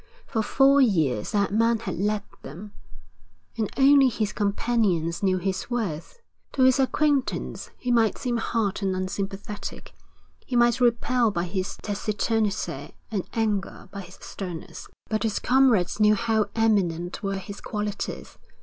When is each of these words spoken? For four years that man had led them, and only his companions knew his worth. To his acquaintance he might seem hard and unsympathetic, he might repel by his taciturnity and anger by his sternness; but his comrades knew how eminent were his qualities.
For 0.25 0.41
four 0.41 0.81
years 0.81 1.29
that 1.31 1.53
man 1.53 1.77
had 1.81 1.99
led 1.99 2.23
them, 2.41 2.73
and 3.55 3.69
only 3.77 4.09
his 4.09 4.33
companions 4.33 5.21
knew 5.21 5.37
his 5.37 5.69
worth. 5.69 6.21
To 6.53 6.63
his 6.63 6.79
acquaintance 6.79 7.69
he 7.77 7.91
might 7.91 8.17
seem 8.17 8.37
hard 8.37 8.81
and 8.81 8.95
unsympathetic, 8.95 9.93
he 10.43 10.55
might 10.55 10.81
repel 10.81 11.29
by 11.29 11.43
his 11.43 11.77
taciturnity 11.83 12.95
and 13.11 13.29
anger 13.33 13.89
by 13.91 14.01
his 14.01 14.15
sternness; 14.21 14.87
but 15.07 15.21
his 15.21 15.37
comrades 15.37 15.99
knew 15.99 16.15
how 16.15 16.49
eminent 16.55 17.21
were 17.21 17.37
his 17.37 17.61
qualities. 17.61 18.39